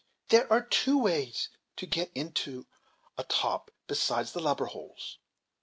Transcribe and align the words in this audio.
There 0.29 0.51
are 0.51 0.65
two 0.65 0.97
ways 0.97 1.49
to 1.75 1.85
get 1.85 2.09
into 2.15 2.65
a 3.19 3.23
top, 3.23 3.69
besides 3.85 4.31
the 4.31 4.39
lubber 4.41 4.65
holes. 4.65 5.19